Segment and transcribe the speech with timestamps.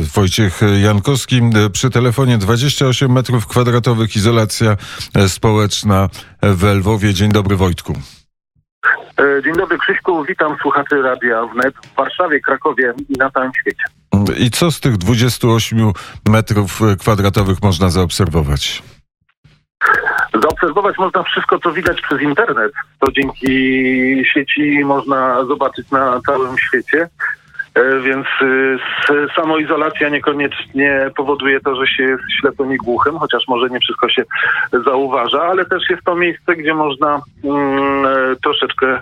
[0.00, 1.40] Wojciech Jankowski
[1.72, 4.76] przy telefonie 28 metrów kwadratowych izolacja
[5.28, 6.08] społeczna
[6.42, 7.14] w Lwowie.
[7.14, 7.94] Dzień dobry Wojtku.
[9.18, 13.84] E, dzień dobry Krzyśku, witam słuchaczy Radia Wnet w Warszawie, Krakowie i na całym świecie.
[14.38, 15.92] I co z tych 28
[16.28, 18.82] metrów kwadratowych można zaobserwować?
[20.42, 22.72] Zaobserwować można wszystko, co widać przez internet.
[22.98, 23.46] To dzięki
[24.34, 27.08] sieci można zobaczyć na całym świecie.
[27.74, 28.78] E, więc y,
[29.36, 34.24] samoizolacja niekoniecznie powoduje to, że się jest ślepym i głuchym, chociaż może nie wszystko się
[34.84, 39.00] zauważa, ale też jest to miejsce, gdzie można mm, e, troszeczkę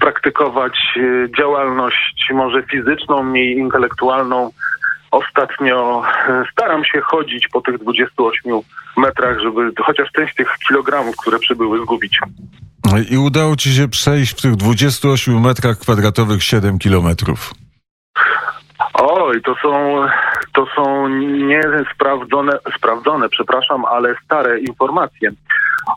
[0.00, 4.50] praktykować y, działalność może fizyczną i intelektualną.
[5.10, 8.52] Ostatnio e, staram się chodzić po tych 28
[8.96, 12.18] metrach, żeby chociaż część tych kilogramów, które przybyły, zgubić.
[13.10, 17.63] I udało ci się przejść w tych 28 metrach kwadratowych 7 kilometrów.
[18.94, 20.00] Oj, to są,
[20.52, 25.30] to są niesprawdzone, sprawdzone, przepraszam, ale stare informacje.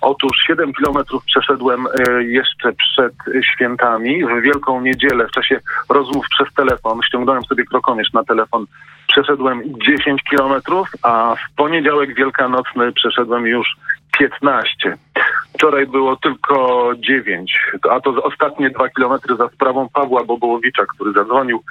[0.02, 3.14] Otóż 7 kilometrów przeszedłem e, jeszcze przed
[3.53, 4.25] świętami.
[4.25, 5.59] W Wielką Niedzielę w czasie
[5.90, 8.66] rozmów przez telefon ściągnąłem sobie krokomierz na telefon.
[9.08, 9.64] Przeszedłem
[9.98, 13.68] 10 kilometrów, a w poniedziałek wielkanocny przeszedłem już
[14.20, 14.98] 15.
[15.54, 21.64] Wczoraj było tylko 9, a to ostatnie dwa kilometry za sprawą Pawła Bobołowicza, który zadzwonił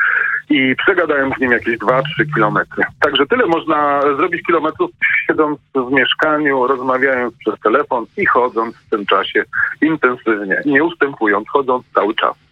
[0.51, 2.03] i przegadałem z nim jakieś 2-3
[2.35, 2.85] kilometry.
[3.01, 4.91] Także tyle można zrobić kilometrów,
[5.27, 9.43] siedząc w mieszkaniu, rozmawiając przez telefon i chodząc w tym czasie
[9.83, 12.46] intensywnie, nie ustępując, chodząc cały czas.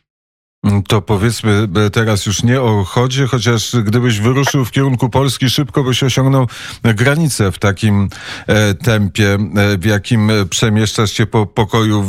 [0.82, 6.02] To powiedzmy teraz już nie o chodzie, chociaż gdybyś wyruszył w kierunku Polski, szybko byś
[6.02, 6.46] osiągnął
[6.82, 8.08] granicę w takim
[8.46, 12.04] e, tempie, e, w jakim przemieszczasz się po pokoju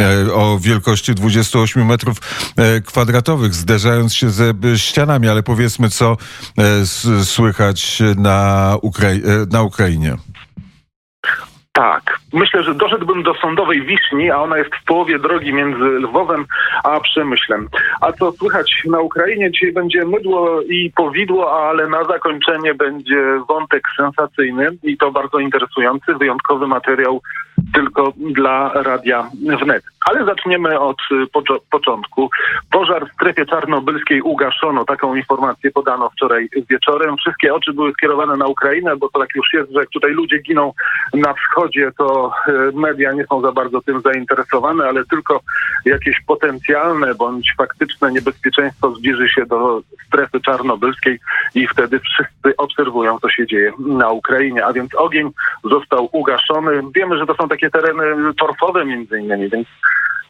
[0.00, 2.18] e, o wielkości 28 metrów
[2.56, 6.16] e, kwadratowych, zderzając się ze ścianami, ale powiedzmy, co
[6.58, 10.16] e, słychać na, Ukrai e, na Ukrainie.
[11.74, 12.18] Tak.
[12.32, 16.44] Myślę, że doszedłbym do sądowej Wiszni, a ona jest w połowie drogi między Lwowem
[16.84, 17.68] a Przemyślem.
[18.00, 19.50] A co słychać na Ukrainie?
[19.50, 26.14] Dzisiaj będzie mydło i powidło, ale na zakończenie będzie wątek sensacyjny i to bardzo interesujący,
[26.14, 27.20] wyjątkowy materiał
[27.74, 29.30] tylko dla Radia
[29.60, 29.84] Wnet.
[30.04, 32.30] Ale zaczniemy od y, początku.
[32.70, 34.84] Pożar w strefie czarnobylskiej ugaszono.
[34.84, 37.16] Taką informację podano wczoraj wieczorem.
[37.16, 40.38] Wszystkie oczy były skierowane na Ukrainę, bo to tak już jest, że jak tutaj ludzie
[40.38, 40.72] giną
[41.14, 45.40] na wschodzie, to y, media nie są za bardzo tym zainteresowane, ale tylko
[45.84, 51.20] jakieś potencjalne bądź faktyczne niebezpieczeństwo zbliży się do strefy czarnobylskiej
[51.54, 54.64] i wtedy wszyscy obserwują, co się dzieje na Ukrainie.
[54.66, 55.30] A więc ogień
[55.64, 56.82] został ugaszony.
[56.94, 59.68] Wiemy, że to są takie tereny torfowe między innymi, więc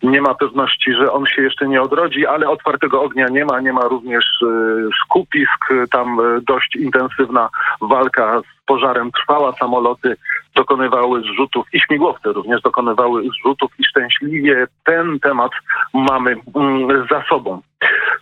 [0.04, 3.60] nie ma pewności, że on się jeszcze nie odrodzi, ale otwartego ognia nie ma.
[3.60, 5.69] Nie ma również y, skupisk.
[5.91, 7.48] Tam y, dość intensywna
[7.81, 9.53] walka z pożarem trwała.
[9.53, 10.16] Samoloty
[10.54, 15.50] dokonywały zrzutów i śmigłowce również dokonywały zrzutów i szczęśliwie ten temat
[15.94, 17.60] mamy mm, za sobą.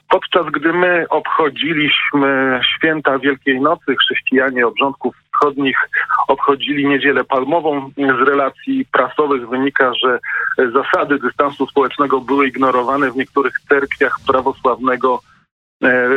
[0.08, 5.76] Podczas gdy my obchodziliśmy święta Wielkiej Nocy, chrześcijanie obrządków wschodnich
[6.28, 7.90] obchodzili niedzielę palmową.
[7.96, 10.18] Z relacji prasowych wynika, że
[10.58, 15.20] zasady dystansu społecznego były ignorowane w niektórych cerkwiach prawosławnego
[15.82, 16.08] E,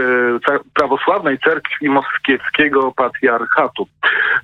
[0.73, 3.88] prawosławnej cerkwi moskiewskiego patriarchatu.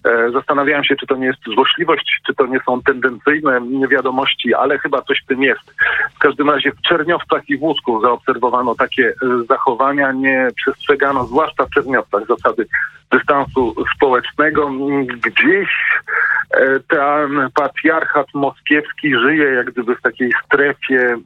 [0.05, 4.79] E, zastanawiałem się, czy to nie jest złośliwość, czy to nie są tendencyjne wiadomości, ale
[4.79, 5.73] chyba coś w tym jest.
[6.15, 9.13] W każdym razie w Czerniowcach i Włódzku zaobserwowano takie e,
[9.49, 12.67] zachowania, nie przestrzegano, zwłaszcza w Czerniowcach, zasady
[13.11, 14.71] dystansu społecznego.
[15.05, 15.69] Gdzieś
[16.87, 21.17] ten patriarchat moskiewski żyje jak gdyby w takiej strefie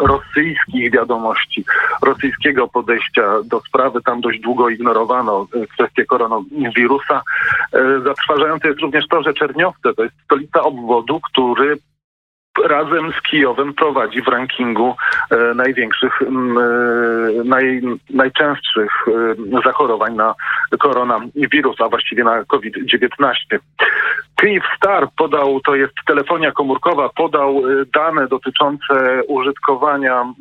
[0.00, 1.64] rosyjskich wiadomości,
[2.02, 4.02] rosyjskiego podejścia do sprawy.
[4.02, 7.22] Tam dość długo ignorowano e, kwestię koronawirusa.
[7.72, 11.78] E, zatrważające jest również to, że Czerniowce to jest stolica obwodu, który
[12.62, 14.96] razem z Kijowem prowadzi w rankingu
[15.30, 16.26] e, największych, e,
[17.44, 20.34] naj, najczęstszych e, zachorowań na
[20.78, 23.34] koronawirus, a właściwie na COVID-19.
[24.76, 27.62] Star podał, to jest telefonia komórkowa, podał
[27.94, 30.34] dane dotyczące użytkowania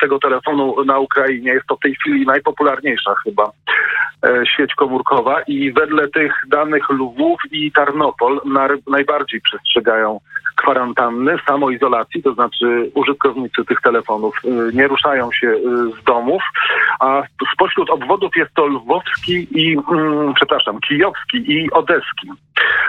[0.00, 1.52] tego telefonu na Ukrainie.
[1.52, 3.50] Jest to w tej chwili najpopularniejsza chyba
[4.56, 8.40] sieć komórkowa i wedle tych danych Lwów i Tarnopol
[8.86, 10.20] najbardziej przestrzegają
[10.62, 15.60] kwarantanny, samoizolacji, to znaczy użytkownicy tych telefonów y, nie ruszają się y,
[16.00, 16.42] z domów,
[17.00, 17.22] a
[17.54, 22.30] spośród obwodów jest to lwowski i, mm, przepraszam, kijowski i odeski.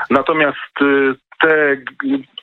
[0.10, 1.78] Natomiast y, te,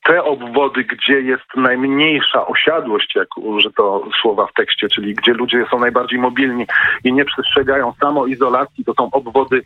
[0.05, 5.79] te obwody, gdzie jest najmniejsza osiadłość, jak użyto słowa w tekście, czyli gdzie ludzie są
[5.79, 6.67] najbardziej mobilni
[7.05, 9.63] i nie przestrzegają samoizolacji, to są obwody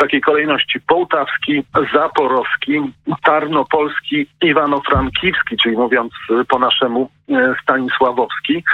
[0.00, 1.62] takiej kolejności Połtawski,
[1.94, 2.80] Zaporowski,
[3.24, 6.12] Tarnopolski, Iwano-Frankiwski, czyli mówiąc
[6.48, 7.10] po naszemu
[7.62, 8.64] Stanisławowski.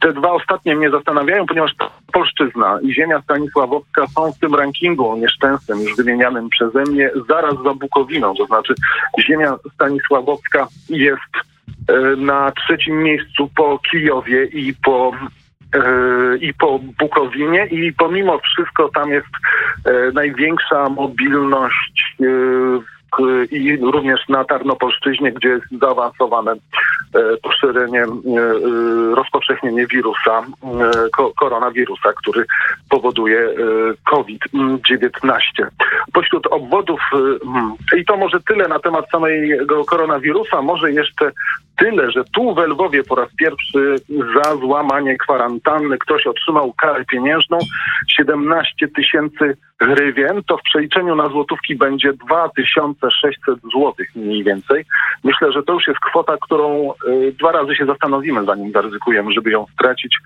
[0.00, 1.74] Te dwa ostatnie mnie zastanawiają, ponieważ
[2.12, 7.74] polszczyzna i ziemia Stanisławowska są w tym rankingu nieszczęsnym, już wymienianym przeze mnie, zaraz za
[7.74, 8.34] Bukowiną.
[8.34, 8.74] To znaczy
[9.20, 11.32] ziemia Stanisławowska jest
[11.88, 15.12] e, na trzecim miejscu po Kijowie i po
[16.40, 19.28] i po Bukowinie i pomimo wszystko tam jest
[19.84, 22.16] e, największa mobilność
[23.50, 26.56] i również na Tarnopolszczyźnie, gdzie jest zaawansowane
[27.16, 30.42] E, poszerzenie, e, e, rozpowszechnienie wirusa,
[31.36, 32.44] koronawirusa, który
[32.90, 33.48] powoduje
[34.10, 35.66] COVID-19.
[36.12, 37.00] Pośród obwodów,
[37.96, 41.32] i to może tyle na temat samego koronawirusa, może jeszcze
[41.78, 43.96] tyle, że tu w Lwowie po raz pierwszy
[44.34, 47.58] za złamanie kwarantanny ktoś otrzymał karę pieniężną
[48.08, 54.84] 17 tysięcy hrywien, to w przeliczeniu na złotówki będzie 2600 złotych mniej więcej.
[55.24, 59.50] Myślę, że to już jest kwota, którą y, dwa razy się zastanowimy, zanim zaryzykujemy, żeby
[59.50, 60.16] ją stracić.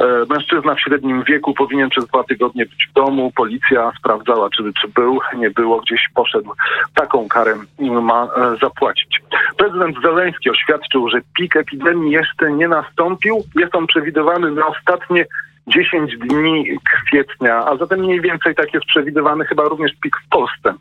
[0.00, 3.32] Y, mężczyzna w średnim wieku powinien przez dwa tygodnie być w domu.
[3.36, 6.50] Policja sprawdzała, czy, czy był, nie było, gdzieś poszedł.
[6.94, 8.28] Taką karę ma y,
[8.62, 9.22] zapłacić.
[9.56, 13.44] Prezydent Zeleński oświadczył, że pik epidemii jeszcze nie nastąpił.
[13.56, 15.26] Jest on przewidywany na ostatnie
[15.66, 20.74] 10 dni kwietnia, a zatem mniej więcej tak jest przewidywany chyba również pik w Polsce.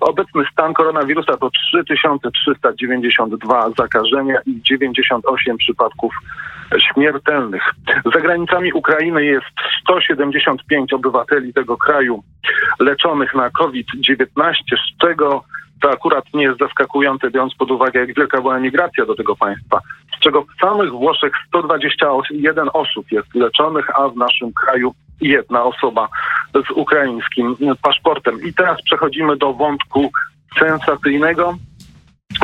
[0.00, 6.14] Obecny stan koronawirusa to 3392 zakażenia i 98 przypadków
[6.78, 7.62] śmiertelnych.
[8.14, 9.46] Za granicami Ukrainy jest
[9.82, 12.22] 175 obywateli tego kraju
[12.80, 15.44] leczonych na COVID-19, z czego
[15.80, 19.80] to akurat nie jest zaskakujące, biorąc pod uwagę, jak wielka była emigracja do tego państwa,
[20.16, 26.08] z czego w samych Włoszech 121 osób jest leczonych, a w naszym kraju jedna osoba
[26.54, 28.42] z ukraińskim paszportem.
[28.42, 30.10] I teraz przechodzimy do wątku
[30.58, 31.54] sensacyjnego.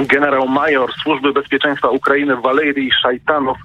[0.03, 3.57] Generał major Służby Bezpieczeństwa Ukrainy Walerii Szajtanow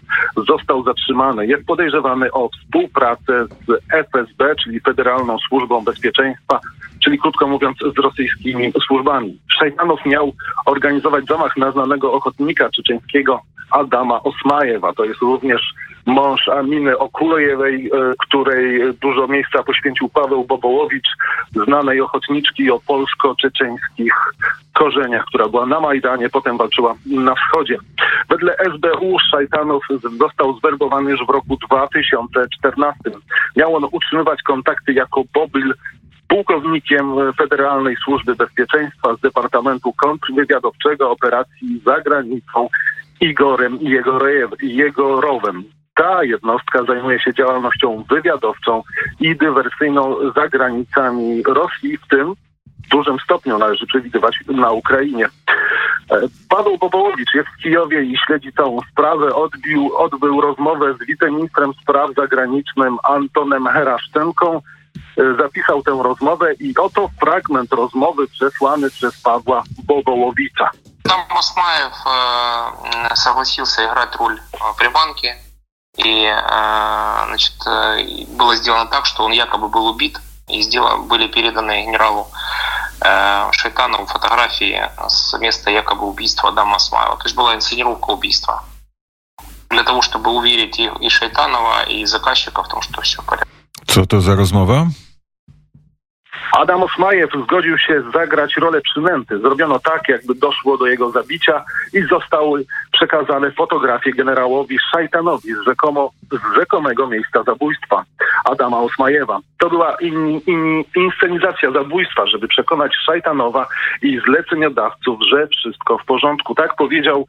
[0.48, 1.48] został zatrzymany.
[1.48, 6.60] Jest podejrzewany o współpracę z FSB, czyli Federalną Służbą Bezpieczeństwa
[7.04, 9.40] czyli krótko mówiąc z rosyjskimi służbami.
[9.60, 10.34] Szajtanow miał
[10.66, 14.94] organizować zamach na znanego ochotnika czeczeńskiego Adama Osmajewa.
[14.94, 15.62] To jest również
[16.10, 21.08] mąż Aminy Okulejewej, e, której dużo miejsca poświęcił Paweł Bobołowicz,
[21.52, 24.14] znanej ochotniczki o polsko-czeczeńskich
[24.74, 27.78] korzeniach, która była na Majdanie, potem walczyła na wschodzie.
[28.30, 29.84] Wedle SBU Szajtanow
[30.20, 33.00] został zwerbowany już w roku 2014.
[33.56, 35.74] Miał on utrzymywać kontakty jako bobil
[36.28, 37.06] pułkownikiem
[37.38, 42.70] Federalnej Służby Bezpieczeństwa z Departamentu Kontrwywiadowczego Operacji za granicą
[43.22, 43.80] Igorem
[44.62, 45.64] Jegorowem
[45.99, 48.83] Ta jednostka zajmuje się działalnością wywiadowczą
[49.21, 52.35] i dywersyjną za granicami Rosji, w tym
[52.87, 55.27] w dużym stopniu należy przewidywać na Ukrainie.
[55.27, 59.35] E, Paweł Bobołowicz jest w Kijowie i śledzi całą sprawę.
[59.35, 64.61] Odbił, odbył rozmowę z wiceministrem spraw zagranicznych Antonem Heraszczenką
[65.17, 70.71] E, zapisał tę rozmowę i oto fragment rozmowy przesłany przez Pawła Bobołowicza.
[71.03, 75.35] Там Осмаев э, согласился играть роль э, приманки,
[76.06, 81.28] и э, значит, э, было сделано так, что он якобы был убит, и сделано, были
[81.28, 82.28] переданы генералу
[83.02, 87.18] э, Шайтанову фотографии с места якобы убийства Адама Осмаева.
[87.18, 88.64] То есть была инсценировка убийства.
[89.70, 93.50] Для того, чтобы уверить и, и Шайтанова, и заказчика в том, что все в порядке.
[93.86, 94.88] Co to za rozmowa?
[96.52, 99.40] Adam Osmajew zgodził się zagrać rolę przynęty.
[99.40, 101.64] Zrobiono tak, jakby doszło do jego zabicia
[101.94, 102.66] i zostały
[103.00, 108.04] przekazane fotografie generałowi Szajtanowi z, rzekomo, z rzekomego miejsca zabójstwa
[108.46, 109.40] Adama Osmajewa.
[109.58, 113.68] To była in, in, inscenizacja zabójstwa, żeby przekonać Szajtanowa
[114.02, 116.56] i zleceniodawców, że wszystko w porządku.
[116.56, 117.28] Tak powiedział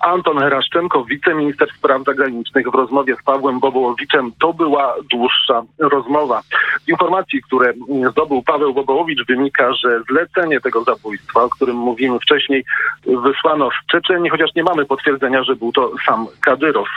[0.00, 4.32] Anton Heraszczenko, wiceminister spraw zagranicznych w rozmowie z Pawłem Bobołowiczem.
[4.40, 6.42] To była dłuższa rozmowa.
[6.84, 7.72] Z informacji, które
[8.10, 12.64] zdobył Paweł Bobołowicz wynika, że zlecenie tego zabójstwa, o którym mówimy wcześniej,
[13.06, 16.88] wysłano z Czeczeni, chociaż nie mamy potwierdzenia, że był to sam Kadyrow.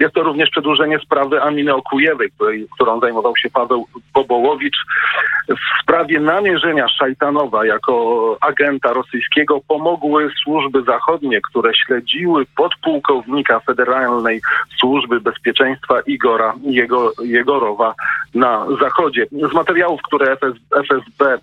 [0.00, 4.76] Jest to również przedłużenie sprawy Aminy Okujewej, której, którą zajmował się Paweł Bobołowicz.
[5.48, 14.40] W sprawie namierzenia Szajtanowa jako agenta rosyjskiego pomogły służby zachodnie, które śledziły podpułkownika Federalnej
[14.78, 17.94] Służby Bezpieczeństwa Igora Jego, Jegorowa
[18.34, 19.26] na zachodzie.
[19.50, 21.38] Z materiałów, które FS, FSB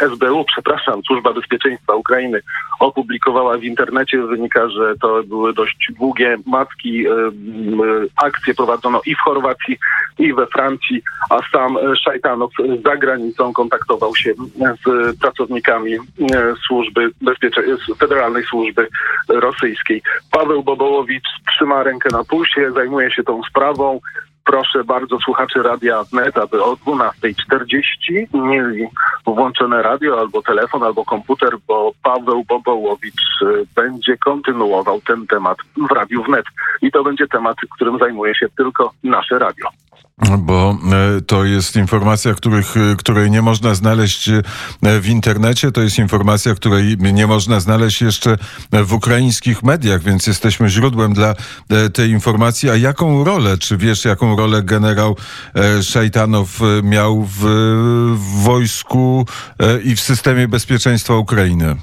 [0.00, 2.40] SBU, przepraszam, Służba Bezpieczeństwa Ukrainy
[2.80, 4.22] opublikowała w internecie.
[4.22, 7.04] Wynika, że to były dość długie matki.
[8.24, 9.78] Akcje prowadzono i w Chorwacji,
[10.18, 12.50] i we Francji, a sam Szajtanow
[12.84, 14.34] za granicą kontaktował się
[14.86, 15.92] z pracownikami
[16.66, 17.10] służby
[17.98, 18.88] Federalnej Służby
[19.28, 20.02] Rosyjskiej.
[20.30, 24.00] Paweł Bobołowicz trzyma rękę na pulsie, zajmuje się tą sprawą
[24.46, 28.86] proszę bardzo słuchaczy Radia Wnet, aby o 12.40 mieli
[29.26, 35.58] włączone radio albo telefon, albo komputer, bo Paweł Bobołowicz y, będzie kontynuował ten temat
[35.90, 36.44] w Radiu Wnet.
[36.82, 39.68] I to będzie temat, którym zajmuje się tylko nasze radio.
[40.38, 44.42] Bo e, to jest informacja, których, e, której nie można znaleźć e,
[45.00, 45.72] w internecie.
[45.72, 48.36] To jest informacja, której nie można znaleźć jeszcze
[48.72, 51.34] w ukraińskich mediach, więc jesteśmy źródłem dla
[51.94, 52.70] tej informacji.
[52.70, 55.16] A jaką rolę, czy wiesz, jaką rolę generał
[55.82, 57.38] Szajtanow miał w,
[58.16, 59.26] w wojsku
[59.84, 61.76] i w systemie bezpieczeństwa Ukrainy?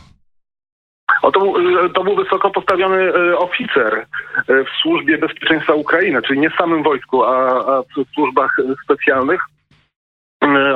[1.24, 1.54] O, to, był,
[1.90, 4.06] to był wysoko postawiony oficer
[4.48, 9.42] w służbie bezpieczeństwa Ukrainy, czyli nie w samym wojsku, a, a w służbach specjalnych.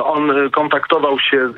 [0.04, 1.48] On kontaktował się,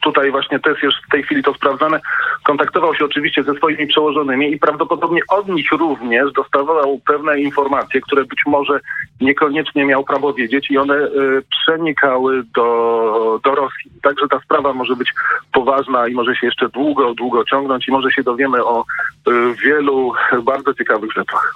[0.00, 2.00] tutaj właśnie też jest w tej chwili to sprawdzane,
[2.44, 8.24] kontaktował się oczywiście ze swoimi przełożonymi i prawdopodobnie od nich również dostawał pewne informacje, które
[8.24, 8.80] być może
[9.20, 11.08] niekoniecznie miał prawo wiedzieć i one
[11.50, 13.90] przenikały do, do Rosji.
[14.02, 15.12] Także ta sprawa może być
[15.52, 18.84] poważna i może się jeszcze długo, długo ciągnąć i może się dowiemy o
[19.64, 20.12] wielu
[20.42, 21.54] bardzo ciekawych rzeczach.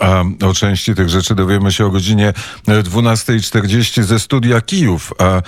[0.00, 2.32] A o części tych rzeczy dowiemy się o godzinie
[2.68, 5.40] 12.40 ze studia Kijów, a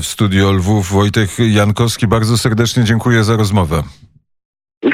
[0.00, 2.06] w studio Lwów Wojtek Jankowski.
[2.06, 3.82] Bardzo serdecznie dziękuję za rozmowę.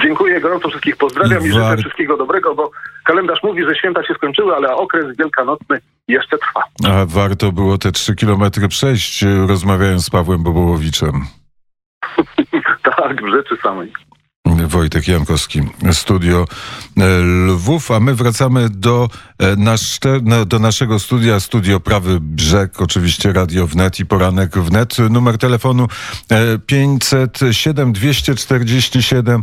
[0.02, 2.70] Dziękuję, gorąco wszystkich pozdrawiam i, i życzę wszystkiego dobrego, bo
[3.04, 6.62] kalendarz mówi, że święta się skończyły, ale okres wielkanocny jeszcze trwa.
[6.84, 11.12] A warto było te trzy kilometry przejść, rozmawiając z Pawłem Bobołowiczem.
[12.96, 13.92] tak, w rzeczy samej.
[14.70, 15.60] Wojtek Jankowski,
[15.92, 16.46] studio
[16.96, 19.08] e, Lwów, a my wracamy do,
[19.38, 19.98] e, nasz,
[20.46, 24.96] do naszego studia, studio Prawy Brzeg, oczywiście Radio Wnet i Poranek Wnet.
[25.10, 25.88] Numer telefonu
[26.66, 29.42] 507 247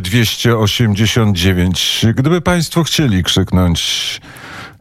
[0.00, 2.06] 289.
[2.14, 4.20] Gdyby Państwo chcieli krzyknąć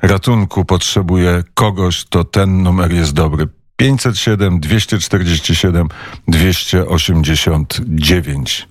[0.02, 3.48] ratunku, potrzebuje kogoś, to ten numer jest dobry.
[3.78, 5.88] 507 247
[6.28, 8.68] 289.